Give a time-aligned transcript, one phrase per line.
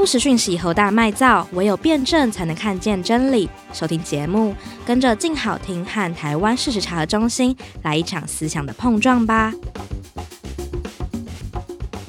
[0.00, 3.46] 不实讯息侯大卖造，唯有辩证才能看见真理。
[3.70, 4.54] 收听节目，
[4.86, 9.52] 跟着静好听和台湾事实查核中心来一场思想的碰撞吧。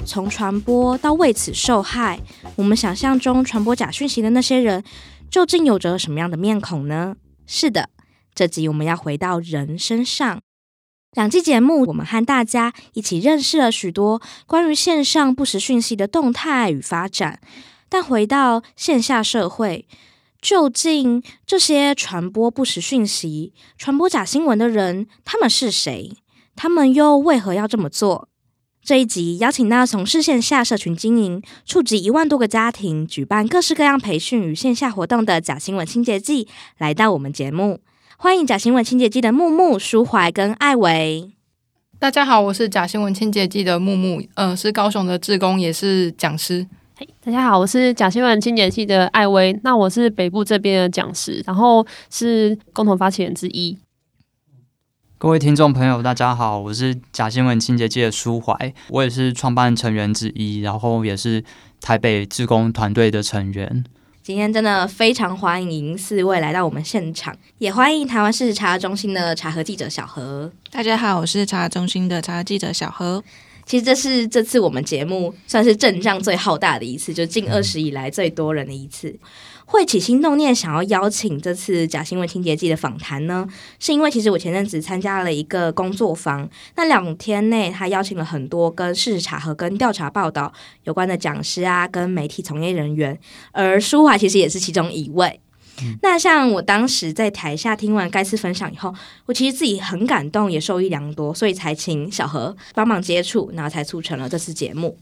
[0.06, 2.18] 从传播到为此受害，
[2.56, 4.82] 我们想象中传播假讯息的那些人，
[5.30, 7.18] 究竟有着什么样的面孔呢？
[7.46, 7.90] 是的，
[8.34, 10.40] 这集我们要回到人身上。
[11.12, 17.42] 两季节目，我们和大家一起认识了许多关于线上不实讯息的动态与发展。
[17.94, 19.86] 但回到线下社会，
[20.42, 26.14] 究竟这些传播不实讯息、传播假新闻的人，他们是谁？
[26.56, 28.30] 他们又为何要这么做？
[28.82, 37.82] 这一集邀请到从事线下社群经营、触及一万多个家庭、举办各式各样培训与线下活动的假新闻清洁剂，来到我们节目。
[38.18, 41.34] 欢迎假新闻清洁剂的木木、舒怀跟艾维。
[42.00, 46.66] 大家好，我是假新闻清洁剂的木木，呃，是高雄的志工，也是讲师。
[47.24, 53.78] 大家好，我是假新闻清洁剂的艾薇，那我是北部这边的讲师，然后是共同发起人之一。
[55.18, 61.44] 各位听众朋友，大家好，我是假新闻清洁剂的舒怀，我也是创办成员之一，然后也是
[61.80, 63.84] 台北志工团队的成员。
[64.24, 70.52] 今天真的非常欢迎四位来到我们现场，也欢迎台湾事实查核中心的查核记者小何。
[70.70, 73.24] 大家好，我是查核中心的查核记者小何。
[73.72, 79.18] 其实这是这次我们节目算是阵仗最浩大的一次，就近二十以来最多人的一次。
[79.66, 83.48] 会起心动念想要邀请这次假新闻清洁剂的访谈呢，
[83.80, 90.52] 是因为其实我前阵子参加了一个工作坊，那两天内他邀请了很多跟事实查核跟调查报道
[90.84, 93.18] 有关的讲师啊，跟媒体从业人员，
[93.54, 95.40] 而舒华其实也是其中一位。
[96.02, 98.94] 那像我当时在台下听完该次分享以后，
[99.26, 104.98] 我其实自己很感动，也受益良多，所以才请小何帮忙接触，然后才促成了这次节目。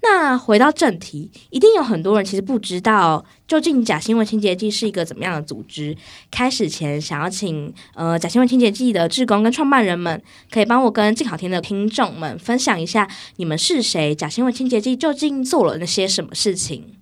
[0.00, 5.96] 那回到正题，一定有很多人其实不知道，究竟假新闻清洁剂是一个怎么样的组织。
[6.30, 10.22] 开始前，想要请呃假新闻清洁剂的志工跟创办人们，
[10.52, 14.14] 可以帮我跟静好听的听众们分享一下，你们是谁？
[14.14, 16.97] 假新闻清洁剂究竟做了那些什么事情？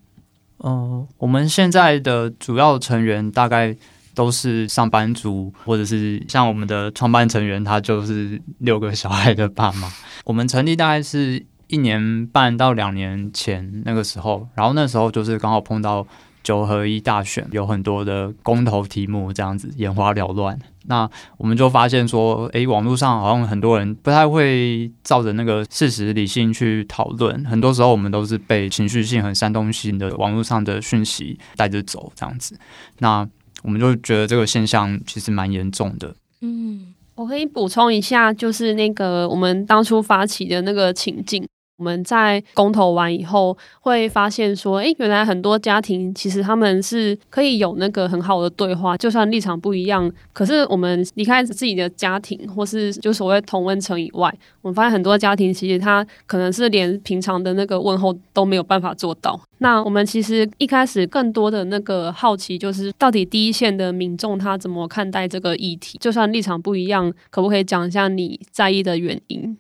[0.65, 3.77] 嗯、我们现在的主要成员大概
[4.15, 9.91] 都是上班族，或者是像我们的创办成员，他就是六个小孩的爸妈。
[10.25, 11.47] 我们成立大概是。
[11.69, 16.07] 一年半到两年前那个时候，然后那时候就是刚好碰到
[16.47, 20.57] 九合一大选，有很多的公投题目这样子眼花缭乱。
[20.85, 32.57] 那我们就发现说，诶，网络上好像很多人不太会照着那个事实理性去讨论，很多时候我们都是被情绪性和煽动性的网络上的讯息带着走这样子。
[33.01, 33.29] 那
[33.65, 36.15] 我们就觉得这个现象其实蛮严重的。
[36.43, 41.45] 嗯，我可以补充一下，就是那个我们当初发起的那个情境。
[41.79, 59.39] 我们在公投完以后，会发现说，诶，原来很多家庭其实他们是可以有那个很好的对话，就算立场不一样，可是我们离开自己的家庭，或是就所谓同温层以外，我们发现很多家庭其实他可能是连平常的那个问候都没有办法做到。
[59.59, 65.99] 那我们其实一开始更多的那个好奇，就是到底第一线的民众他怎么看待这个议题？
[65.99, 69.59] 就算立场不一样，可不可以讲一下你在意的原因？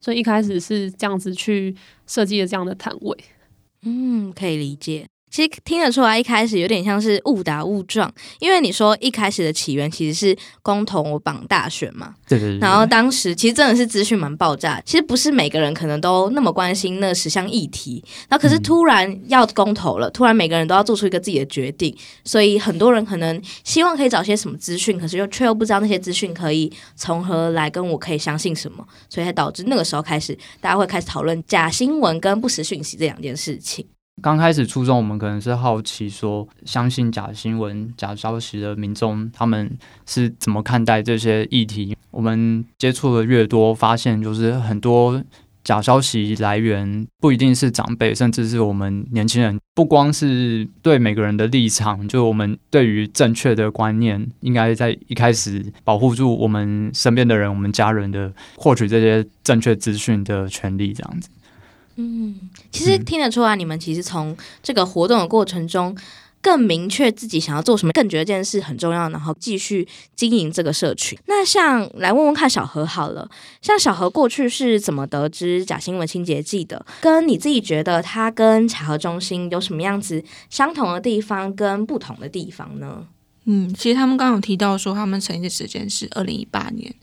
[0.00, 1.74] 所以一开始是这样子去
[2.06, 3.18] 设计的这样的摊位，
[3.82, 5.06] 嗯，可以理解。
[5.38, 12.58] 其实听得出来，一开始有点像是误打误撞，因为你说一开始的起源其实是公投我绑大选嘛，对对对。
[12.58, 33.86] 然后当时其实真的是资讯蛮爆炸，其实不是每个人可能都那么关心那十项议题，然后可是突然要公投了，突然每个人都要做出一个自己的决定，所以很多人可能希望可以找些什么资讯，可是又却又不知道那些资讯可以从何来，跟我可以相信什么，所以才导致那个时候开始大家会开始讨论假新闻跟不实讯息这两件事情。
[34.20, 39.70] 刚开始初衷，我们可能是好奇说，相信假新闻、假消息的民众，他们
[40.06, 41.96] 是怎么看待这些议题？
[42.10, 45.22] 我们接触的越多，发现就是很多
[45.62, 49.58] 假消息来源不一定是长辈，甚至是我们年轻人。
[49.74, 61.28] 不光是对每个人的立场，就我们对于正确的观念，应该在一开始保护住我们身边的人、我们家人的获取这些正确资讯的权利，这样子。
[62.00, 65.96] 嗯，其实听得出来，你们其实从这个活动的过程中，
[66.40, 71.18] 更明确自己想要做什么，更觉得这件事很重要，然后继续经营这个社群。
[71.26, 73.28] 那像来问问看小何好了，
[73.60, 76.86] 像小何过去是怎么得知假新闻清洁剂的？
[77.00, 83.08] 跟你自己觉得它跟查核中心有什么样子相同的地方跟不同的地方呢？
[83.46, 86.94] 嗯，其实他们刚刚有提到说，他们成立的时间是二零一八年。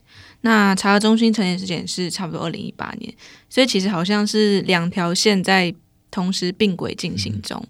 [0.42, 3.12] 那查核中心成立时间是差不多二零一八年，
[3.48, 5.74] 所以其实好像是两条线在
[6.10, 7.60] 同时并轨进行中。
[7.60, 7.68] 嗯、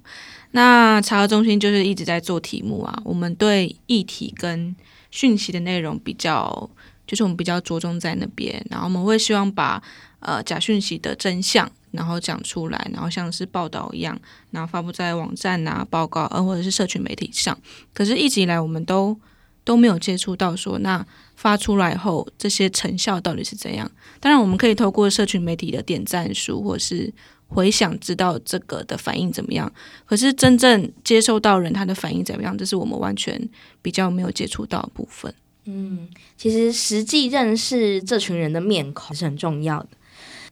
[0.52, 4.74] 那查核中心就是一直在做题目啊，我们对议题跟
[5.10, 6.68] 讯息的内容比较，
[7.06, 9.82] 就是我们比较着重在那边，然后我们会希望把
[10.20, 14.18] 呃假讯息的真相，然后讲出来，然后像是报道一样，
[14.50, 17.56] 然后发布在网站啊、报告，呃或者是社群媒体上。
[17.94, 19.18] 可是，一直以来我们都
[19.64, 21.04] 都没有接触到说，那
[21.36, 23.88] 发出来后这些成效到底是怎样？
[24.18, 27.12] 当然，我们可以透过社群媒体的点赞数或是
[27.46, 29.72] 回响，知道这个的反应怎么样。
[30.04, 33.48] 可是，真正接受到人他的反应怎么样，这是我们完全
[33.80, 35.32] 比较没有接触到的部分。
[35.66, 39.88] 嗯，其实实际认识这群人的面孔是很重要的。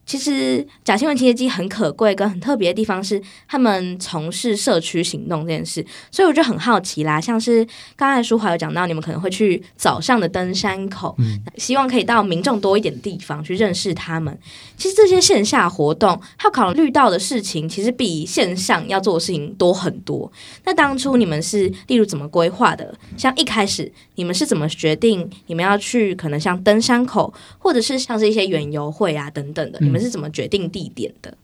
[0.06, 7.20] 其实假新闻清洁机很可贵跟很特别的地方是，他们从事社区行动这件事，所以我就很好奇啦。
[7.20, 7.66] 像是
[7.96, 14.38] 刚才舒华有讲到，你们可能会去早上的登山口，嗯、希望可以到民众多一点的地方去认识他们。
[14.76, 20.30] 其实这些线下活动，他考虑到的事情，其实比线上要做的事情多很多。
[20.64, 22.94] 那当初你们是例如怎么规划的？
[23.16, 26.14] 像一开始你们是怎么决定你们要去？
[26.14, 29.78] 可能像登山口，或者是像是一些远游会啊等等的。
[29.94, 31.37] 们是怎么决定地点的？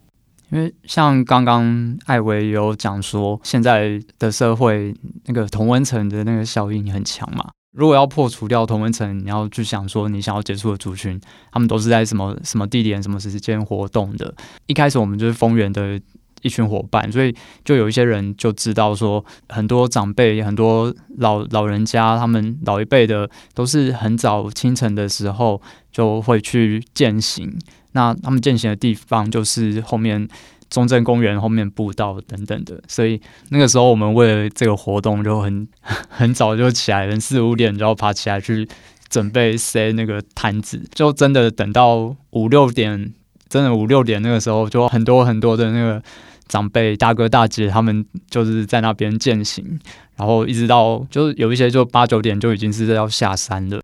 [0.50, 4.92] 因为像刚刚艾薇有讲说，现在的社会
[5.26, 7.48] 那个同温层的那个效应很强嘛。
[7.72, 11.20] 如果要破除掉同温层，你要去想说，你想要接触的族群，
[11.52, 14.34] 他们都是在什么什么地点、什么时间活动的。
[14.66, 16.00] 一开始我们就是丰原的
[16.42, 17.32] 一群伙伴，所以
[17.64, 25.62] 就有一些人就知道说，很多长辈、很多老老人家，他们老一辈的都是很早清晨的时候
[25.92, 27.56] 就会去践行。
[27.92, 30.28] 那他们践行的地方就是后面
[30.68, 35.66] 中正公园后面步道等等的，所以那个时候我们为了这个活动就很
[36.08, 38.68] 很早就起来，人四五点就要爬起来去
[39.08, 43.12] 准备塞那个摊子，就真的等到五六点，
[43.48, 46.00] 真的五六点那个时候就很多很多的那个
[46.46, 49.80] 长辈大哥大姐他们就是在那边践行，
[50.16, 53.80] 然后一直到就是有一些就八九点就已经是要下山了。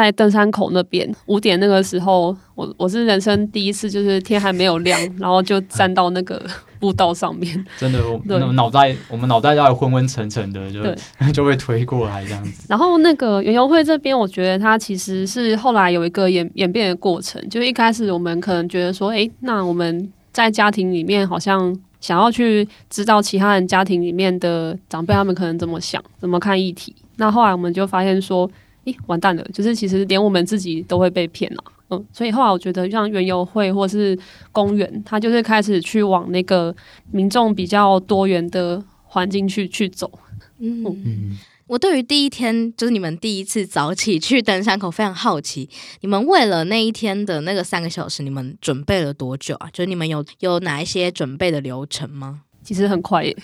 [0.00, 6.40] 在登山口那边五点那个时候，我我是人生第一次，就是天还没有亮， 然后就站到那个
[6.80, 7.64] 步道上面。
[7.78, 10.82] 真的，我们脑袋我们脑袋要昏昏沉沉的，就
[11.32, 12.66] 就会推过来这样子。
[12.68, 17.40] 然后那个园游会这边，我觉得它其实是后来有一个演演变的过程。
[17.48, 26.94] 就是一开始我们可能觉得说，诶，那我们在家庭里面好像想要去知道其他人家庭里面的长辈他们可能怎么想、怎么看议题。
[27.16, 28.50] 那后来我们就发现说。
[28.84, 29.42] 咦，完蛋了！
[29.52, 34.18] 就是其实连我们自己都会被骗了，嗯，所以后来我觉得像园游会或是
[34.52, 36.74] 公园，它就是开始去往那个
[37.10, 40.10] 民众比较多元的环境去去走。
[40.58, 45.68] 嗯嗯，我对于第一天就是你们第一次早起去登山口非常好奇，
[46.00, 49.68] 你们为了那一天的那个三个小时，你们准备了多久啊？
[49.72, 52.42] 就是你们有有哪一些准备的流程吗？
[52.64, 53.36] 其实很快耶，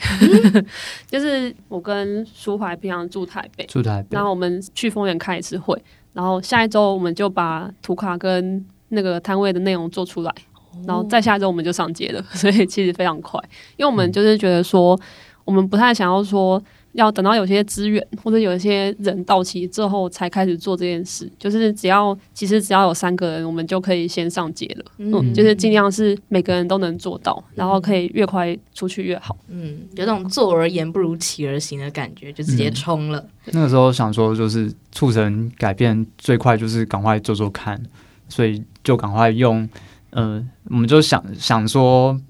[1.06, 5.80] 就是我跟舒怀平常住台北，住台北，然后我们去丰原开一次会，
[6.14, 10.34] 然后下一周我们就把图卡跟那个摊位的内容做出来，
[10.86, 13.38] 然后再下一周我们就上街了，所以其实非常快，
[13.76, 14.98] 因为我们就是觉得说，
[15.44, 16.60] 我们不太想要说。
[16.92, 24.84] 要等到有些资源或者有一些人到齐之后才开始做这件事，就是只要其实只要有三个人，我们就可以先上街了。
[24.98, 29.36] 嗯，嗯，就是尽量是每个人都能做到，然后可以越快出去越好。
[29.48, 33.18] 嗯，有种坐而言不如起而行的感觉，就直接冲了。
[33.46, 37.80] 嗯，那个时候想说，就是促成改变最快就是赶快做做看，
[38.28, 39.68] 所以就赶快用。
[40.10, 42.20] 呃，我们就想想说。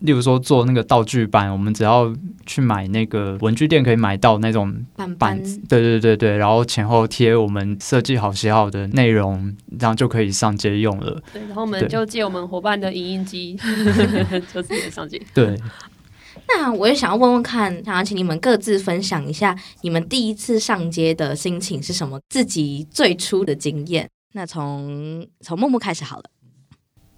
[0.00, 2.14] 例如说做那个道具板，我们只要
[2.46, 4.84] 去买那个文具店可以买到那种
[5.18, 11.22] 板子，对对对对，然后前后贴我们设计好写好的内容，这样就可以上街用了。
[11.32, 13.56] 对，然后我们就借我们伙伴的影印机，
[14.52, 15.20] 就直接上街。
[15.34, 15.56] 对。
[16.52, 24.08] 那我也想要问问看，想要请你们各自分享一下你们第一次上街的心情是什么，自己最初的经验。
[24.32, 26.24] 那从从木木开始好了。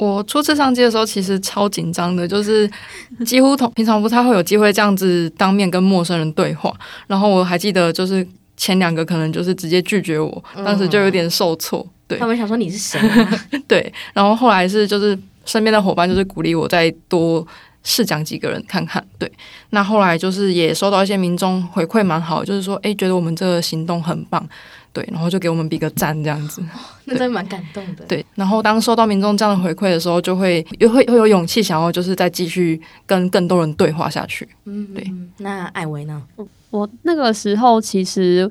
[0.03, 2.69] 我初次上机的时候，其实超紧张的，就是
[3.25, 6.75] 几乎同平常不太会有机会这样子当面跟陌生人对话。
[7.07, 11.87] 然后我还记得，就是前两个可能就是直接拒绝我，当时就有点受挫。
[12.09, 13.41] 对，他们想说你是谁啊？
[13.69, 17.47] 对，然后后来是就是身边的伙伴就是鼓励我再多
[17.85, 19.05] 试讲几个人看看。
[19.19, 19.31] 对，
[19.71, 24.45] 那后来就是也收到一些民众回馈蛮好，就是说哎，觉得我们这个行动很棒。
[24.93, 26.63] 对，然后就给我们比个赞，这样子，
[27.07, 28.05] 那真的蛮感动的。
[28.07, 34.47] 对，然后当收到民众这样的回馈的时候，就会又会会有勇气，想要就是再继续跟更多人对话下去。
[34.65, 35.11] 嗯，对。
[35.39, 36.23] 那艾维呢？
[36.71, 38.51] 我那个时候其实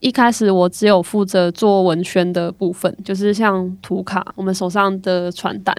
[0.00, 5.74] 一开始我只有负责做文宣的部分，就是像图卡，我们手上的传单。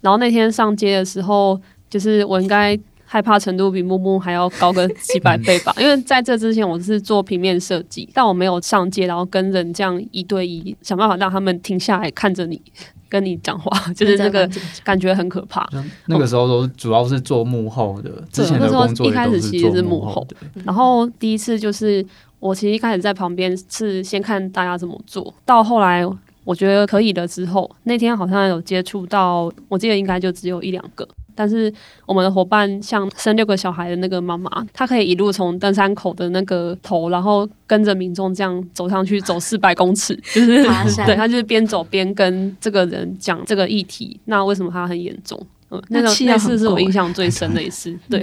[0.00, 5.74] 然后那天上街的时候，就是我应该害怕程度比木木还要高个几百倍吧。
[5.78, 12.60] 因为在这之前，我是做平面设计，但我没有上街，然后跟人这样一对一想办法让他们停下来看着你，
[13.08, 14.48] 跟你讲话，就是那个
[14.82, 15.68] 感觉很可怕。
[16.06, 20.26] 那个时候都主要是做幕后的，之前的工作一开始其实是幕后。
[20.64, 22.04] 然后第一次就是
[22.40, 26.04] 我其实一开始在旁边是先看大家怎么做，到后来。
[26.46, 31.08] 我觉得可以了之后，那天好像有接触到，我记得应该就只有一两个。
[31.34, 31.72] 但是
[32.06, 40.62] 我们的伙伴像生六个小孩的那个妈妈，她可以一路从登山口的那个头，然后跟着民众这样走上去，走四百公尺， 就是
[41.04, 44.18] 对，她就是边走边跟这个人讲这个议题。
[44.26, 45.38] 那为什么她很严重？
[45.70, 47.96] 嗯，那个那次是我印象最深的一次。
[48.08, 48.22] 对，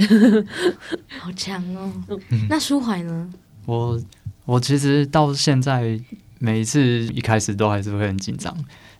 [1.19, 1.91] 好强哦。
[2.49, 3.29] 那舒怀呢？
[3.65, 3.99] 我
[4.45, 5.99] 我其实到现在。
[6.43, 6.81] 每一次
[7.13, 8.51] 一开始都还是会很紧张，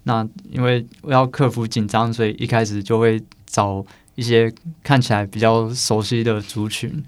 [0.04, 3.84] 那因为我要克服紧张，所以一开始就会找
[4.22, 7.04] 一些看起来比较熟悉的族群，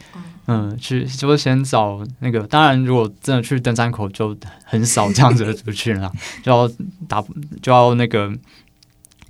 [0.47, 2.47] 嗯，去就先找那个。
[2.47, 6.67] 当然，如果真的去登山口，就很少这样子的族群了， 就要
[7.07, 7.23] 打，
[7.61, 8.33] 就要那个。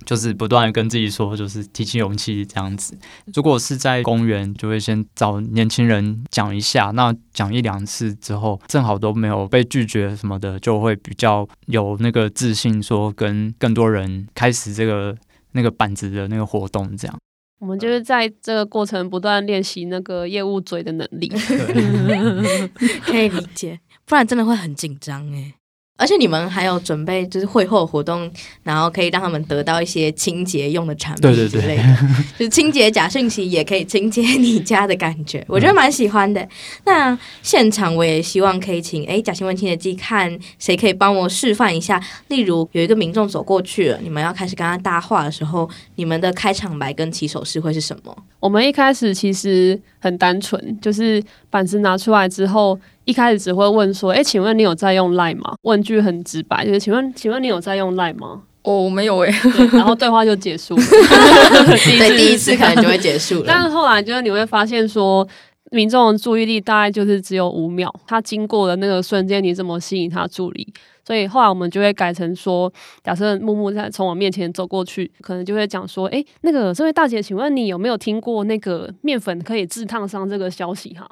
[0.06, 2.94] 就是不断的跟自己说，就是提起勇气这样子。
[3.34, 6.90] 如果是在公园，就会先找年轻人讲一下。
[6.90, 15.16] 那讲一两次之后，正好都没有被拒绝什么的，就会比较有那个自信，说跟更多人开始这个
[15.52, 16.94] 那个板子的那个活动。
[16.98, 17.18] 这样，
[17.58, 21.28] 我们就是在这个过程不断练习那个业务嘴的能力，
[23.06, 23.80] 可以理解。
[24.06, 25.54] 不然真的会很紧张诶。
[25.96, 28.28] 而且你们还有准备，就是会后活动，
[28.64, 36.46] 然后可以让他们得到一些清洁用的产品之类的，对对对就是清洁假讯息也可以清洁你家的感觉，我觉得蛮喜欢的。
[36.84, 48.16] 那现场我也希望可以请哎假新闻清洁剂看谁可以帮我示范一下，例如有一个民众走过去了，你们要开始跟他搭话的时候，你们的开场白跟起手式会是什么？
[48.40, 52.76] 我们一开始其实很单纯，就是板子拿出来之后。
[53.04, 59.30] 一开始只会问说：“哎，请问你有在用 Line 吗？”问句很直白，就是“请问，请问你有在用 Line 吗？”哦，没有哎。
[59.72, 60.82] 然后对话就结束了。
[61.66, 63.44] 对，第一次可能就会结束了。
[63.46, 65.26] 但是后来就是你会发现说，
[65.70, 70.72] 民众的注意力大概就是只有五秒，他经过的那个瞬间，你怎么吸引他注意？
[71.06, 81.06] 所以后来我们就会改成说：假设木木在从我面前走过去，可能就会讲说：“哎，那个这位大姐，请问你有没有听过那个面粉可以治烫伤这个消息？”哈。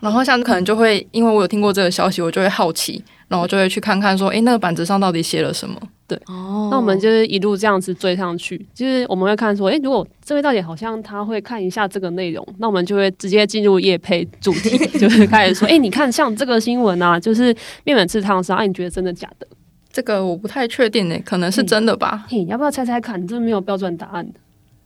[0.00, 5.80] 然后像可能就会，因为我有听过这个消息，我就会好奇，然后就会去看看说，哎，那个板子上到底写了什么？
[6.08, 17.54] 对，哦，那我们就是一路这样子追上去，就是我们会看说，哎，如果这位大姐好像她会看一下这个内容，那我们就会直接进入夜配主题， 就是开始说，哎，你看像这个新闻啊，就是
[17.84, 19.46] 面粉刺烫伤，哎，你觉得真的假的？
[19.92, 22.24] 这个我不太确定诶，可能是真的吧？
[22.28, 23.20] 嘿，要不要猜猜看？
[23.20, 24.38] 你这没有标准答案的，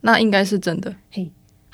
[0.02, 0.94] 那应该是真的。
[1.10, 1.30] 嘿。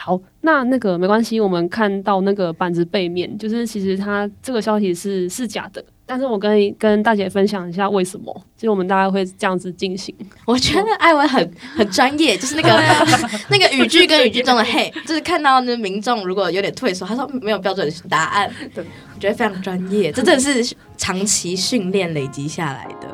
[0.07, 1.41] 好，那那个没关系。
[1.41, 5.85] 我们看到那个板子背面，就是其实它这个消息是是假的。
[6.09, 10.15] 但是我跟跟大姐分享一下为什么，就是我们大概会这样子进行。
[10.45, 12.69] 我觉得艾薇很 很专业，就是那个
[13.51, 23.09] 那个语句跟语句中的嘿，就是看到那民众如果有点退缩，他说没有标准答案，对，我觉得非常专业，这真的是长期训练累积下来的。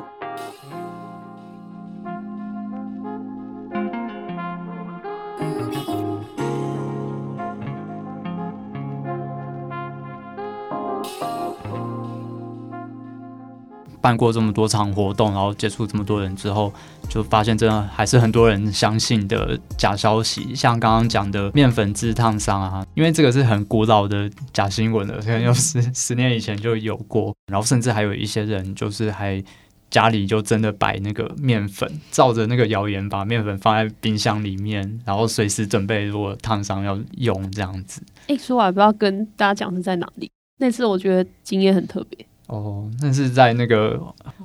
[14.03, 16.71] 办过这么多场活动，然后接触这么多人之后，
[17.09, 29.43] 就发现真的还是很多人相信的假消息，像刚刚讲的面粉治烫伤啊，因为这个是很古老的假新闻了，可能有十 十年以前就有过，然后甚至还有一些人就是还
[29.89, 38.03] 家里就真的摆那个面粉，照着那个谣言把面粉放在冰箱里面，然后随时准备如果烫伤要用这样子。
[38.27, 40.29] 哎，说我还不知道跟大家讲是在哪里，
[40.59, 42.27] 那次我觉得经验很特别。
[42.53, 43.99] 哦，那是在那个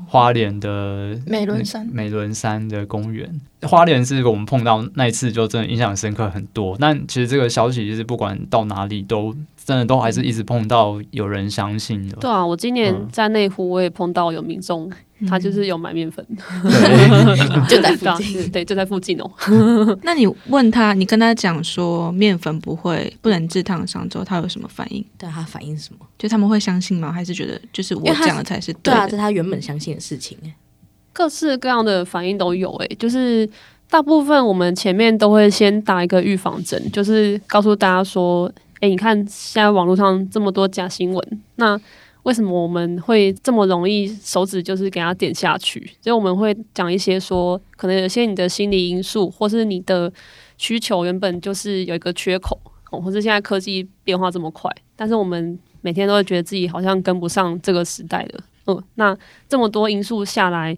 [0.08, 3.42] 花莲的美仑山，美仑山的公园。
[3.64, 6.78] 花莲是我们碰到那一次就真的印象深刻很多。
[6.80, 9.36] 但其实这个消息就是不管到哪里都
[9.68, 12.16] 真的都还是一直碰到有人相信的。
[12.22, 14.90] 对啊，我今年在内湖我也碰到有民众。
[15.28, 16.24] 他就是有买面粉，
[17.68, 19.28] 就在附近，对，就在附近哦。
[20.04, 25.04] 那你问他，你跟他讲说面粉不会不能治烫伤之后，他有什么反应？
[25.18, 26.06] 对，他反应是什么？
[26.20, 27.12] 就他们会相信吗？
[27.12, 28.94] 还是觉得就是我讲的才是对？
[28.94, 30.38] 对啊，这是他原本相信的事情。
[31.12, 33.50] 各式各样的反应都有诶，就是
[33.90, 41.80] 大部分我们前面都会先打一个预防针，就是告诉大家说，哎，你看现在网络上这么多假新闻，那。
[42.24, 45.80] 为什么我们会这么容易手指就是给他点下去？
[46.02, 50.12] 所以我们会讲一些说，可能有些你的心理因素，或是你的
[50.58, 52.60] 需求原本就是有一个缺口，
[52.92, 58.44] 或是现在科技变化这么快，但是我们每天都会觉得自己好像跟不上这个时代了。
[58.66, 59.18] 嗯，那
[59.48, 60.78] 这么多因素下来，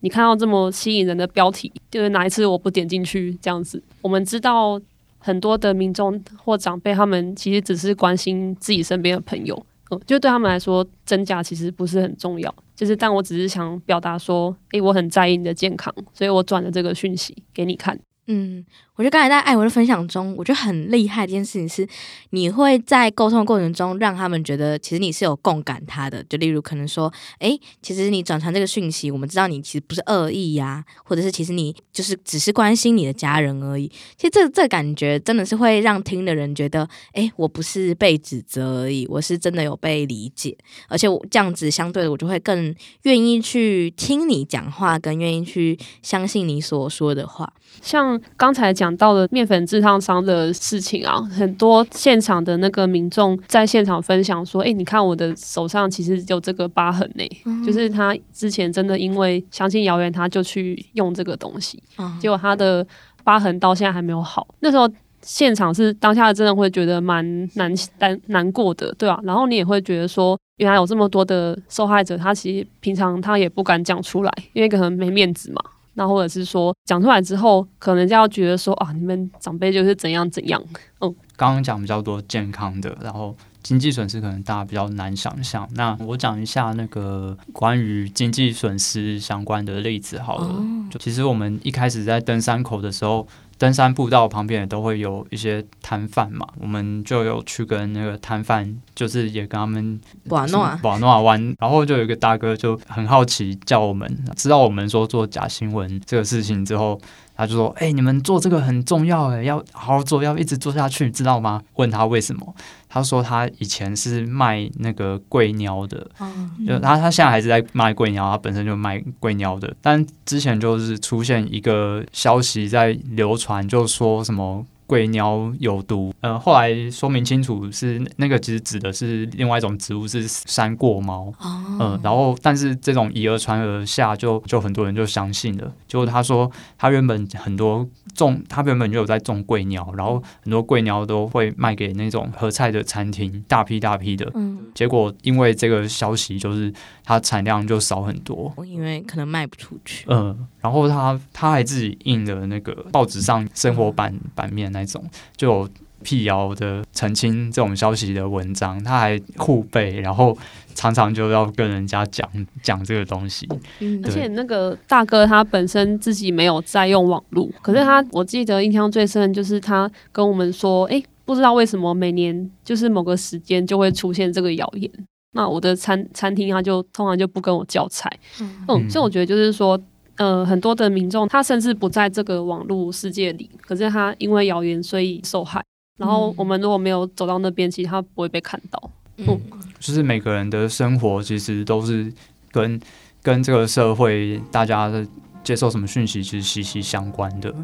[0.00, 3.82] 你看到这么吸引人的标题，就是哪一次我不点进去这样子？
[4.00, 4.80] 我们知道
[5.26, 12.54] 很多的民众或长辈，他们其实只是关心自己身边的朋友，嗯，就对他们来说，真假其实不是很重要。
[12.76, 17.98] 就是，但我只是想表达说，诶，我很在意你的健康，所以我转了这个讯息给你看。
[18.28, 18.64] 嗯，
[18.96, 21.86] 我觉得刚才在艾文的分享中，我觉得很厉害的一件事情是，
[22.30, 26.24] 你会在沟通的过程中让他们觉得其实你是有共感他的。
[26.24, 33.86] 就例如可能说，诶，其实你转传这个讯息，我们知道你其实不是恶意呀，或者是其实你就是只是关心你的家人而已。
[34.16, 40.56] 其实这这感觉真的是会让听的人觉得，诶，我不是被指责而已，我是真的有被理解，
[40.88, 47.52] 而且我这样子相对的，我就会更愿意去听你讲话，更愿意去相信你所说的话。
[47.82, 62.86] 像刚才讲到的面粉制烫伤的事情啊，很多现场的那个民众在现场分享说：“哎、欸，你看我的手上其实有这个疤痕呢、欸，嗯、就是他之前真的因为相信谣言，他就去用这个东西，嗯、结果他的
[63.22, 64.46] 疤痕到现在还没有好。
[64.60, 64.88] 那时候
[65.22, 69.18] 现场是当下真的会觉得蛮难难难过的，对啊。
[69.24, 75.60] 然后你也会觉得说，原来有这么多的受害者，他其实平常他也不敢讲出来，因为可能没面子嘛。”
[75.96, 80.62] 那或者是说讲出来之后，可能就要觉得说啊，你们长辈就是怎样怎样。
[81.00, 85.68] 嗯，刚刚讲比较多健康的，然后经济损失可能大家比较难想象。
[85.74, 90.46] 那我讲一下那个关于经济损失相关的例子好了。
[90.46, 93.26] 哦、就其实我们一开始在登山口的时候。
[93.58, 107.00] 登山步道旁边也都会有一些摊贩嘛，我们就有去跟那个摊贩，就是也跟他们玩弄玩弄玩，然后就有一个大哥就很好奇，叫我们知道我们说做假新闻这个事情之后。
[107.36, 112.54] 他就说：“哎、欸，你们做这个很重要，哎，要好好做，要一直做下去，知道吗？”问他为什么，
[112.88, 124.64] 他说他以前是卖那个贵鸟的，嗯、就他他现在还是在卖贵鸟，他本身就卖贵鸟的，但之前就是出现一个消息在流传，就说什么。
[124.86, 135.72] 贵鸟有毒，呃，后来说明清楚是那个，其实指的是另外一种植物，是山过猫，嗯、呃，然后但是这种以讹传讹下就，就就很多人就相信了。
[135.88, 144.30] 就他说他原本很多种，他原本就有在种贵鸟，然后很多贵鸟都会卖给那种合菜的餐厅，大批大批的。
[144.34, 150.04] 嗯，结果因为这个消息，就是它产量就少很多，因为可能卖不出去。
[150.08, 154.66] 嗯、呃，然后他他还自己印了那个报纸上生活版版面。
[154.76, 155.02] 那种
[155.36, 155.68] 就有
[156.06, 160.38] 辟谣的澄清这种消息的文章，他还互背，然后
[160.72, 162.30] 常常就要跟人家讲
[162.62, 163.44] 讲这个东西。
[163.80, 174.88] 嗯，而且那个大哥他本身自己没有在用网络，可是他我记得印象最深的就是他跟我们说，哎，不知道为什么每年就是某个时间就会出现这个谣言，
[175.32, 178.08] 那我的餐餐厅他就通常就不跟我叫菜。
[178.40, 179.76] 嗯，嗯，所以我觉得就是说。
[180.18, 185.62] 呃，很多的民众他甚至不在这个网络世界里，可是他因为谣言所以受害。
[185.96, 188.90] 然后我们如果没有走到那边，其实他不会被看到。
[189.16, 189.40] 嗯，
[189.80, 192.12] 就是每个人的生活其实都是
[192.50, 192.78] 跟
[193.22, 195.06] 跟这个社会大家的
[195.42, 197.54] 接受什么讯息其实息息相关的。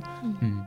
[0.40, 0.64] 嗯。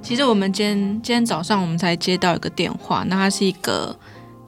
[0.00, 3.94] 其实我们今天今天早上我们才接到一个电话，那他是一个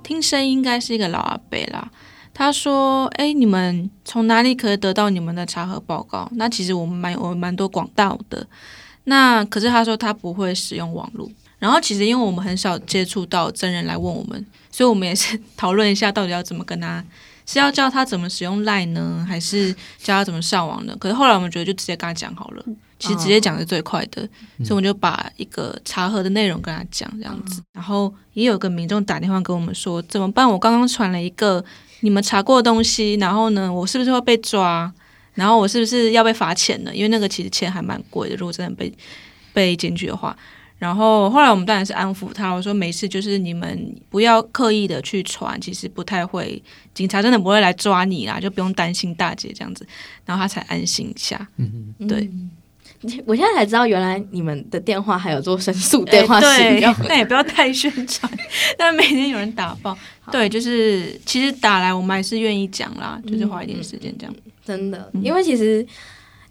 [0.02, 1.90] 听声音应该是一个老阿伯啦。
[2.38, 8.46] 他说：“哎，你们从哪里可以得到你们的查核报告？”那其实我们蛮我们蛮多广道的。
[9.05, 11.29] 那可是他说他不会使用网络。
[11.59, 17.05] 然后其实因为我们很少接触到真人来问我们，所以我们也是讨论一下到底要怎么跟他。
[17.44, 20.94] 是要教他怎么使用 Line 呢，还是教他怎么上网呢？
[21.01, 22.64] 可是后来我们觉得就直接跟他讲好了，
[22.98, 27.61] 其实直接讲是最快的，哦、所以我们就把一个查核的内容跟他讲这样子。
[27.62, 30.48] 嗯、然后也有个民众打电话跟我们说怎么办？
[30.48, 31.64] 我刚刚传了一个
[32.00, 34.92] 你们查过的东西，然后呢，我是不是会被抓？
[35.34, 36.94] 然后我是不是要被罚钱呢？
[36.94, 38.92] 因为那个其实钱还蛮贵的，如果真的被
[39.52, 40.37] 被检举的话。
[40.78, 46.62] 然后后来我们当然是安抚他，我说没事，就是你们不要刻意的去传，其实不太会，
[46.94, 49.84] 警察真的不会来抓你啦，就不用担心大姐这样子，
[50.24, 51.48] 然后他才安心一下。
[51.56, 52.30] 嗯嗯，对。
[53.26, 58.30] 我现在才知道，原来你们的电话还有做申诉 电话使用， 那也不要太宣传，
[58.76, 59.96] 但每天有人打爆，
[60.30, 64.34] 对，就是其实打来我们还是愿意讲啦，就是花一点时间这样。
[64.64, 65.87] 真的，因为其实。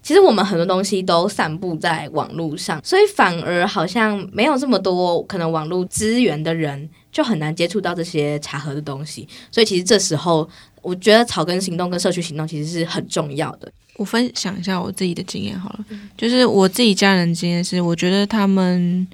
[0.00, 9.28] 其实我们很多东西都散布在网络上，所以反而好像没有这么多可能网络资源的人，就很难接触到这些查核的东西。
[9.50, 10.48] 所以其实这时候，
[10.80, 13.70] 我觉得草根行动跟社区行动其实是很重要的。
[13.98, 15.84] 我分享一下我自己的经验好了，
[16.16, 19.04] 就是我自己家人经验是，我觉得他们，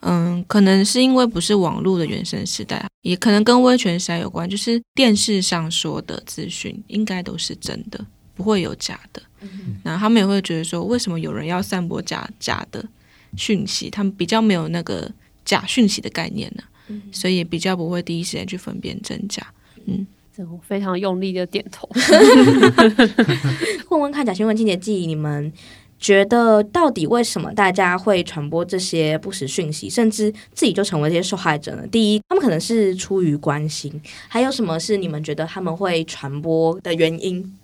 [0.00, 9.22] 嗯，可能是因为不是网络的原生时代，也可能跟威权时代有关，就是电视上说的资讯应该都是真的，不会有假的。
[9.84, 12.84] 然后他们也会觉得说，为什么有人要散播假假的
[13.36, 13.88] 讯息？
[13.88, 15.08] 他们比较没有那个
[15.44, 19.46] 假讯息的概念呢、啊，所以也比较不会第一时间去分辨真假。
[19.84, 20.04] 嗯。
[20.44, 21.88] 我非常用力的点头。
[23.90, 25.52] 问问看，假新闻清洁剂，你们
[25.98, 31.86] 觉得到底为什么大家会传播这些不实讯息，甚至自己就成为这些受害者呢？
[31.86, 37.56] 第一，他们可能是出于关心，还有什么是你们觉得他们会传播的原因？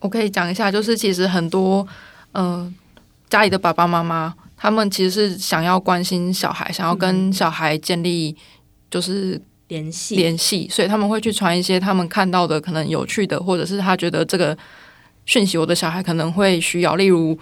[0.00, 1.86] 我可以讲一下，就是其实很多
[2.32, 2.74] 嗯、呃，
[3.28, 8.36] 家里的爸爸妈妈，他们其实是想要关心小孩，想要跟小孩建立
[8.90, 9.40] 就是。
[9.74, 14.56] 联系联系，所以他们会去传一些他们看到的可能有趣的，或者是他觉得这个
[15.26, 16.94] 讯息，我的小孩可能会需要。
[16.94, 17.36] 例如，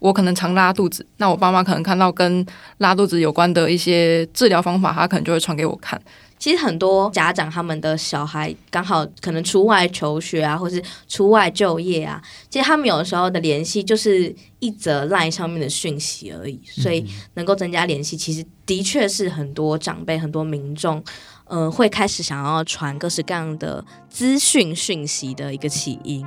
[0.00, 2.44] 我可能常拉肚子，那我爸妈可能看到跟
[2.78, 6.00] 拉肚子有关的一些治疗方法，他可能就会传给我看。
[6.38, 17.04] 其实很多家长他们的小孩刚好可能出外求学啊，或是出外就业啊，其实他们有的时候的联系就是一则 LINE 上面的讯息而已，所以
[17.34, 21.04] 能够增加联系，其实的确是很多长辈、很多民众。
[21.50, 26.24] 呃，会开始想要传各式各样的资讯讯息的一个起因。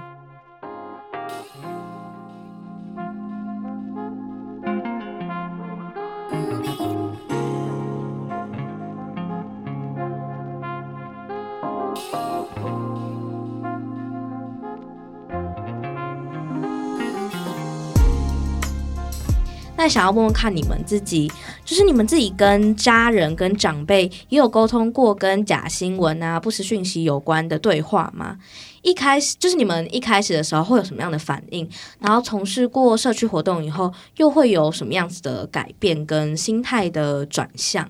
[19.83, 21.29] 那想要问问看你们自己，
[21.65, 28.37] 就是你们自己跟家人、跟长辈也有沟通过跟假新闻啊、不实讯息有关的对话吗？
[28.81, 31.69] 一开始就是你们一开始的时候会有什么样的反应？
[31.99, 37.85] 然后从事过社区活动以后，又会有什么样子的改变跟心态的转向？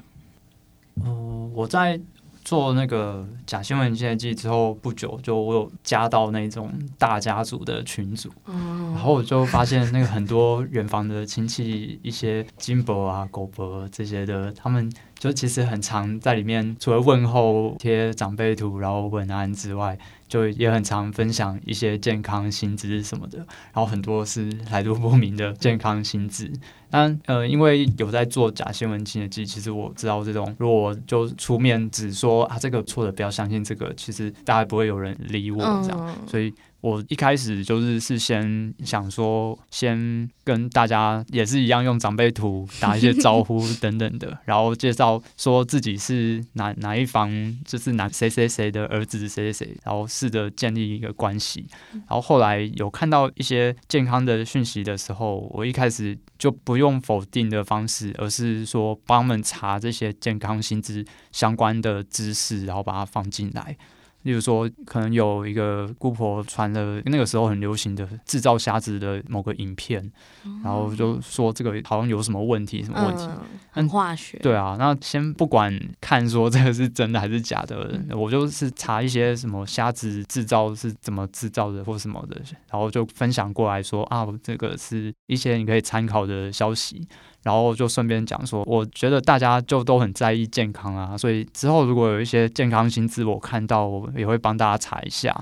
[1.06, 2.02] 嗯、我在。
[2.44, 14.92] 做那个假新闻清洁剂之后不久，就我有加到那种大家族的群组，然后我就发现那个很多远房的亲戚，一些金伯啊、狗伯这些的，他们
[15.24, 19.98] 就其实很常在里面，除了问候、贴长辈图，然后问安之外。
[20.26, 26.52] 就也很常分享一些健康新知什么的，然后很多是来路不明的健康新知。
[26.90, 36.52] 但呃，因为有在做假新闻清洁剂，其实我知道这种如果就出面只说啊这个错的，不要相信这个，其实大概不会有人理我这样，所以。
[36.84, 47.32] 我一开始就是是先想说，先跟大家也是一样用长辈图打一些招呼等等的，然后介绍说自己是哪哪一房，
[47.64, 51.66] 就是哪谁谁谁的儿子谁谁谁，然后试着建立一个关系。
[51.94, 63.78] 然后后来有看到一些健康的讯息的时候，我一开始就不用否定的方式，而是说帮他们查这些健康薪资相关的知识，然后把它放进来。
[64.24, 70.02] 例如说，可能有一个姑婆传了那个时候很流行的制造虾子的某个影片，
[70.46, 73.24] 嗯、然后就说这个好像有什么问题，什么问题？
[73.30, 74.38] 嗯、很化学。
[74.40, 87.08] 对啊，那先不管看说这个是真的还是假的，嗯、我就是查一些什么虾子制造是怎么制造的或什么的，然后就分享过来说啊，这个是一些你可以参考的消息。
[87.44, 95.34] 然后就顺便讲说，我觉得大家就都很在意健康啊，所以之后如果有一些健康新知我看到，我也会帮大家查一下。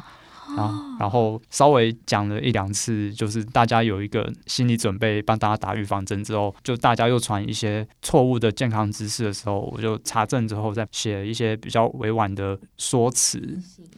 [0.58, 13.40] 啊，然后稍微讲了一两次，就是大家有一个心理准备，帮大家打预防针之后，就大家又传一些错误的健康知识的时候，我就查证之后再写一些比较委婉的说辞，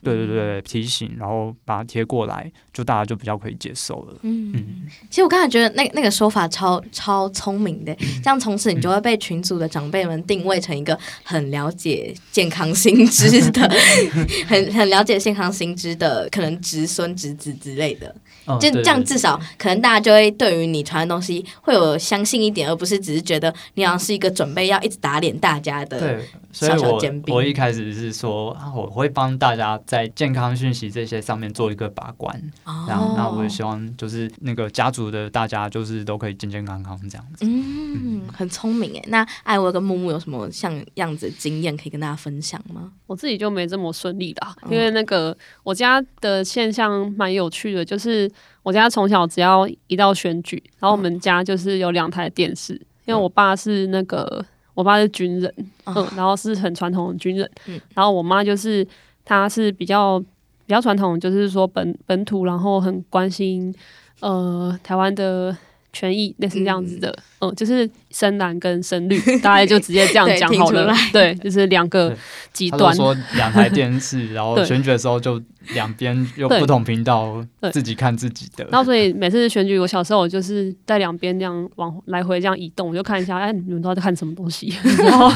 [0.02, 4.16] 对对对，提醒，然后把它贴过来，就大家就比较可以接受了。
[4.22, 4.66] 嗯，嗯，
[5.10, 13.70] 其实我刚才觉得那那个说法超超聪明的， 这样从此你就会被群组的长辈们定位成一个很了解健康心知的，
[14.48, 18.14] 很很了解健康心知的可能侄孙侄子之类的，
[18.46, 26.20] 哦、就这样，至少可能大家就会对于你传的东西会有相信一点，而不是只是觉得你好像是一个准备要一直打脸大家的
[26.52, 27.34] 小小尖兵。
[27.34, 37.46] 我我一开始是说，我会帮大家在健康讯息这些上面做一个把关，哦、然后那我也希望就是那个家族的大家就是都可以健健康康这样子。
[37.46, 39.04] 嗯，嗯很聪明哎。
[39.08, 42.92] 那艾薇跟木木有什么像样子的经验可以跟大家分享吗？
[43.06, 57.78] 我自己就没这么顺利啦，因为那个我家的现象蛮有趣的，就是我家从小只要一到选举，然后我们家就是有两台电视，因为我爸是那个我爸是军人，嗯，然后是很传统的军人，嗯。
[57.94, 58.88] 然后我妈就是
[59.26, 60.18] 她是比较
[60.66, 63.76] 比较传统，就是说本本土，然后很关心
[64.22, 65.56] 呃台湾的
[65.94, 67.08] 权益类似这样子的，
[67.40, 70.92] 嗯，嗯，就是深蓝跟深绿， 大概就直接这样讲好了。
[71.14, 72.14] 对，对，就是两个
[72.52, 72.94] 极端。
[72.96, 75.40] 说两台电视，然后选举的时候就
[75.76, 78.66] 两边用不同频道，自己看自己的。
[78.72, 84.74] 然后所以每次选举，我小时候我就是在两边这样往来回这样移动，我就看一下，哎，你们都在看什么东西？
[84.98, 85.30] 然后，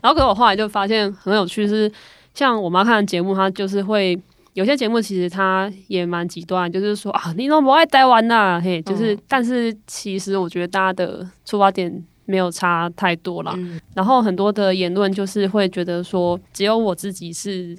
[0.00, 1.90] 然后可是我后来就发现很有趣，是
[2.34, 4.16] 像我妈看的节目，她就是会。
[4.54, 8.60] 有些节目其实它也蛮极端，就是说啊，你怎么不爱台湾呐？
[8.62, 11.92] 嘿，就是，嗯、但是其实我觉得大家的出发点
[12.24, 13.52] 没有差太多啦。
[13.56, 17.76] 嗯、然后很多的言论就是会觉得说，只有我自己是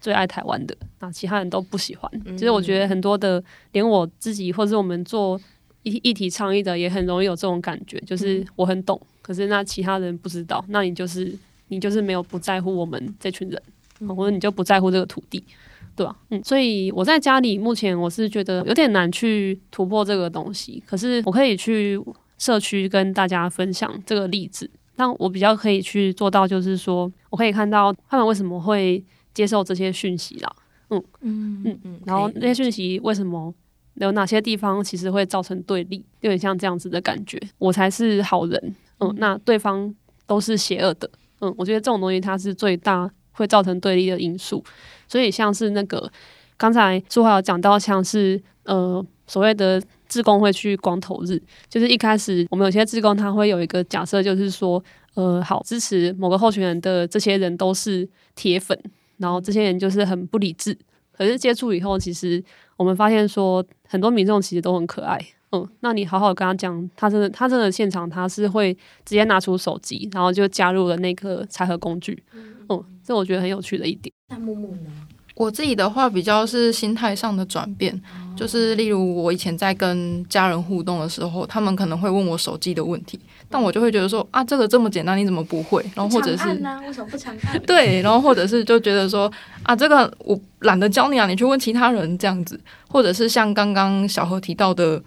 [0.00, 2.10] 最爱台湾的，那其他人都不喜欢。
[2.24, 5.38] 嗯、其实我觉得很多的，连我自己或是我们做
[5.82, 11.36] 议议题倡议的，也很容易有这种感觉，就是我很懂，可是那其他人不知道，那你就是
[11.68, 13.62] 你就是没有不在乎我们这群人，
[14.00, 15.44] 嗯、或者你就不在乎这个土地。
[15.96, 22.00] 对啊，嗯，所以我在家里目前我是觉得有点难去突破这个东西，可是我可以去
[22.38, 29.02] 社区跟大家分享这个例子，但我比较可以去做到就是说，我可以看到他们为什么会
[29.32, 30.56] 接受这些讯息啦，
[30.90, 31.02] 嗯。
[31.20, 33.54] 嗯嗯嗯，然后那些讯息为什么
[33.94, 39.94] 有哪些地方其实会造成对立，有点像这样子的感觉，我才是好人，嗯，那对方
[40.26, 41.08] 都是邪恶的，
[41.40, 44.62] 嗯，我觉得这种东西它是最大会造成对立的因素。
[45.14, 46.10] 所以像是那个
[46.56, 54.82] 刚才书华有讲到，像是呃所谓的志工会去光头日，就是一开始我们有些志工他会有一个假设，就是说
[55.14, 58.76] 呃好支持某个候选人的这些人都是铁粉，
[59.18, 60.76] 然后这些人就是很不理智。
[61.16, 62.42] 可是接触以后，其实
[62.76, 65.16] 我们发现说很多民众其实都很可爱。
[65.52, 68.74] 嗯，那你好好跟他讲，他真的他真的现场他是会
[69.04, 72.20] 直接拿出手机，然后就加入了那个查核工具。
[72.68, 74.12] 嗯，这我觉得很有趣的一点。
[74.28, 74.90] 那木木呢？
[75.36, 83.18] 我自己的话比较是心态上的转变，哦、就是例如我以前在跟家人互动的时候，他们可能会问我手机的问题，
[83.50, 85.84] 但我就会觉得说啊，这个这么简单，你怎么不会？
[85.96, 87.18] 然后或者是为什么不？
[87.66, 89.28] 对，然后或者是就觉得说
[89.64, 95.02] 啊，这个我懒得教你啊，你去问其他人这样子，或者是像刚刚小何提到的。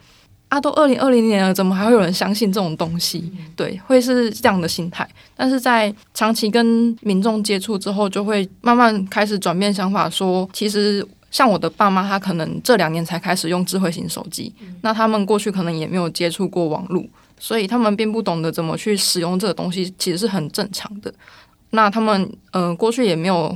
[0.50, 3.32] 啊，都二零二零年了，怎么还会有人相信这种东西？
[3.56, 5.08] 对，会是这样的心态。
[5.36, 17.06] 但是在长期跟民众接触之后，就会慢慢开始转变想法，说其实像我的爸妈，他可能这两年才开始用智慧型手机，那他们过去可能也没有接触过网络，
[17.38, 21.14] 所以他们并不懂得怎么去使用这个东西，其实是很正常的。
[21.72, 23.54] 那他们呃过去也没有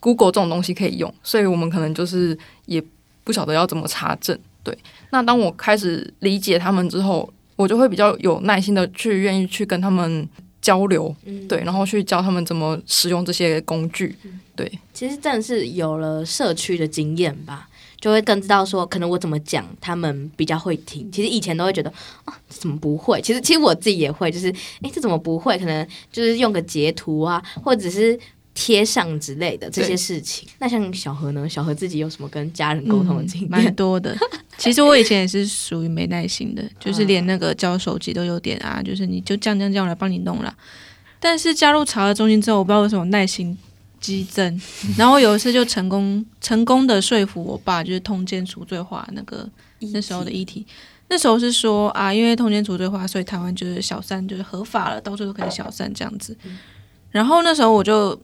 [0.00, 2.82] Google 这种东西可以用，所以我们可能就是也
[3.22, 4.36] 不晓得要怎么查证。
[4.68, 4.78] 对，
[5.10, 10.28] 那当我开始理解他们之后，我就会比较有耐心的去愿意去跟他们
[10.60, 14.14] 交流，嗯、对，然后去教他们怎么使用这些工具。
[14.54, 17.66] 对，其实真的是有了社区的经验吧，
[17.98, 21.10] 就会更知道说，可能我怎么讲，他们比较会听。
[21.10, 21.90] 其实以前都会觉得
[22.26, 23.22] 啊，怎么不会？
[23.22, 24.50] 其实其实我自己也会，就是
[24.82, 25.56] 哎，这怎么不会？
[25.56, 28.20] 可能就是用个截图啊，或者是。
[28.60, 31.48] 贴上之类的这些事情，那像小何呢？
[31.48, 33.48] 小何自己有什么跟家人沟通的经验？
[33.48, 34.18] 蛮、嗯、多的。
[34.56, 40.52] 其实我以前也是属于没耐心的，就是连那个交手机都有点啊，就是你就这样这样这样来帮你弄了。
[41.20, 43.56] 但是加入查核中心之后，我不知道为什么耐心
[44.00, 44.60] 激增，
[44.96, 49.48] 然后有一次就成功成功的说服我爸，就是通奸除罪化那个
[49.92, 50.66] 那时候的议题。
[51.08, 56.36] 那时候是说啊，因为通奸除罪化，所以台湾就是小三就是合法了，到处都可以小三这样子。
[57.12, 58.20] 然后那时候我就。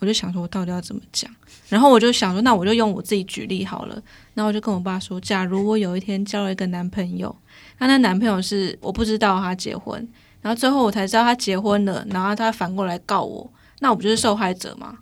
[0.00, 1.30] 我就想说，我到底要怎么讲？
[1.68, 4.00] 然后我就想说，那我就用我自己举例好了。
[4.34, 7.34] 然后我就跟我爸说，假如我有一天交了一个男朋友，
[7.78, 10.06] 那那男朋友是我不知道他结婚，
[10.42, 14.98] 然后最后我才知道他结婚了，然后他反过来告我，那我不就是受害者吗？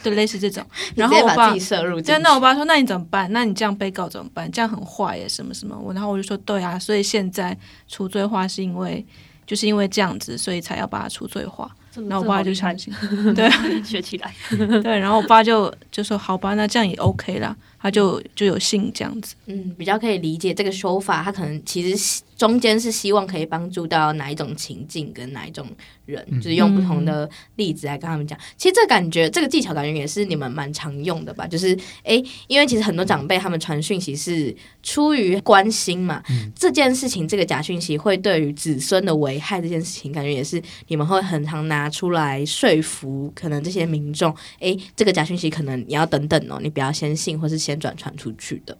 [0.00, 0.64] 对，类似这种。
[0.94, 3.30] 然后我爸，对，那我爸说，那你怎么办？
[3.32, 4.48] 那你这样被告怎么办？
[4.52, 5.76] 这样很坏耶，什么什么？
[5.76, 9.04] 我然后我就说，对啊，所以现在除罪化是因为，
[9.44, 11.68] 就是因为这样子，所以才要把它除罪化。
[12.08, 12.92] 然后我爸就相信，
[13.34, 13.48] 对，
[13.82, 14.34] 学起来，
[14.82, 25.66] 对，然后我爸就就说好吧，那这样也 OK 啦，他就就有信这样子，嗯，比较可以理解这个说法，他可能其实中间是希望可以帮助到哪一种情境跟哪一种
[26.06, 28.38] 人，嗯、就是用不同的例子来跟他们讲。
[28.38, 31.46] 嗯、其实这感觉这个技巧感觉也是你们蛮常用的吧？
[31.46, 48.74] 就是哎，因为其实很多长辈他们传讯息是出于关心嘛，嗯、这件事情这个假讯息会对于子孙的危害这件事情，感觉也是你们会很常拿出来说服可能这些民众，哎，这个假讯息可能你要等等哦，你不要先信或是先转传出去的。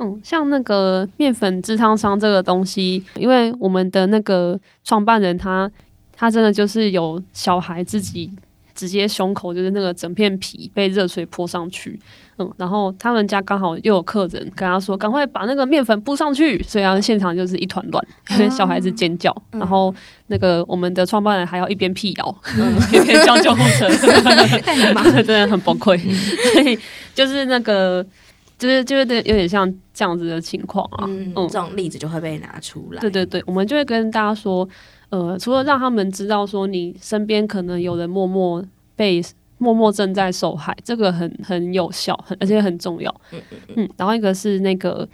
[0.00, 5.70] 嗯，像那个面粉制烫商这个东西，因为我们的那个创办人他
[6.12, 8.28] 他真的就是有小孩自己
[8.74, 11.96] 直接胸口就是那个整片皮被热水泼上去，
[12.38, 19.94] 嗯，然后他们家刚好又有客人跟他说，赶快把那个面粉铺上去，所以然后现场就是一团乱，因为小孩子尖叫，嗯、然后
[20.26, 23.88] 那个我们的创办人还要一边辟谣，嗯、 一边叫救护车
[25.22, 25.96] 真的很崩溃，
[26.54, 26.76] 所以
[27.14, 28.04] 就是那个。
[28.62, 33.00] 就是就是有点像这样子的情况啊，嗯，这种例子就会被拿出来。
[33.00, 34.68] 对对对，我们就会跟大家说，
[35.08, 39.20] 呃，除了让他们知道说你身边可能有人默默被
[39.58, 43.12] 默默正在受害，这个很很有效，很而且很重要。
[43.32, 43.90] 嗯嗯嗯。
[43.96, 45.08] 然后一个是那个。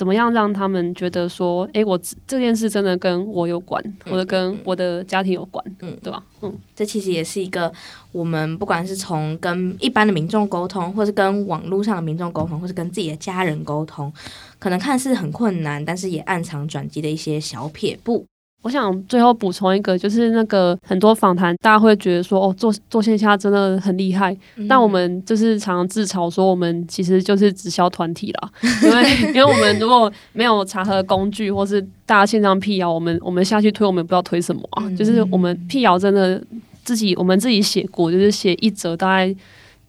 [0.00, 6.22] 怎么样让他们觉得说，哎、欸，我这件事真的跟我有关，或者跟我的家庭有关，嗯，对吧？
[6.40, 7.70] 嗯，这其实也是一个
[8.10, 14.10] 我们不管是从跟一般的民众沟通，或是跟网络上的民众沟通，或是跟自己的家人沟通，
[14.58, 18.24] 可能看似很困难，但是也暗藏转机的一些小撇步。
[18.62, 24.36] 我想最后补充一个，就是那个很多访谈，大家会觉得说，哦，做做线下真的很厉害。
[24.56, 28.50] 嗯、但我们就是常常自嘲说，我们其实就是直销团体啦。
[28.84, 34.84] 因为因为我们如果没有查核工具，或是大家线上辟谣，我们我们下去推，我们不知道推什么啊。
[34.84, 36.42] 嗯、就是我们辟谣真的
[36.84, 39.34] 自己，我们自己写过，就是写一则大概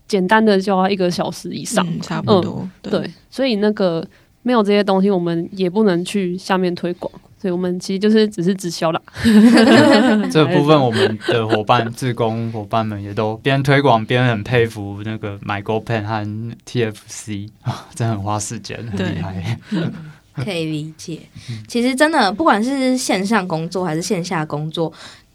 [0.07, 2.69] 简单的就要一个小时以上，嗯、差不多。
[2.81, 4.07] 对，所以那个
[4.43, 7.12] 没有这些东西，我们也不能去下面推广。
[7.41, 9.01] 所以我们其实就是只是直销啦。
[10.32, 19.58] 这部分我们的伙伴、志工伙伴们也都边推广边很佩服那个 MyGoPen 和 TFC 啊，真的很花时间，很厉害。
[20.36, 21.19] 可以理解，
[21.67, 24.91] 其实真的不管是线上工作还是线下工作。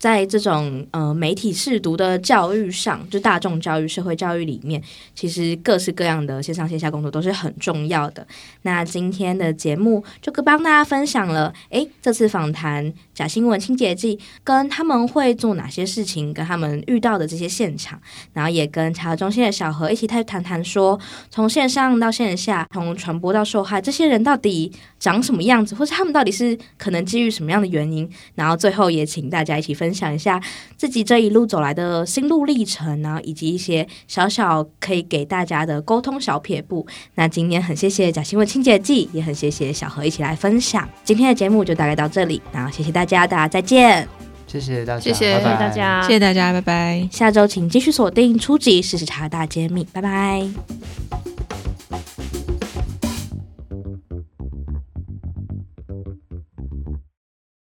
[0.07, 4.81] 在这种呃媒体试读的教育上，就大众教育、社会教育里面，
[5.17, 8.25] 其实各式各样的线上线下工作都是很重要的。
[8.63, 18.01] 那今天的节目就帮大家分享了，哎，这次访谈假新闻清洁剂跟他们会做哪些事情，跟他们遇到的这些现场，
[18.33, 20.97] 然后也跟查核中心的小何一起谈谈谈说，
[21.31, 29.93] 从线上到线下，从传播到受害，这些人到底长什么样子，或是他们到底是可能基于什么样的原因，然后最后也请大家一起分。
[29.97, 30.39] 享一下
[30.77, 36.87] 自己这一路走来的心路历程然后，以及一些小小可以给大家的沟通小撇步。
[37.15, 40.87] 那今天很谢谢假新闻清洁剂，也很谢谢小何一起来分享。
[41.03, 44.07] 今天的节目就大概到这里，然后谢谢大，大家再见。
[44.47, 47.09] 谢谢大家，谢谢大家，谢谢大家，拜拜。
[47.11, 50.47] 下周请继续锁定初级，事实查大揭秘，拜拜。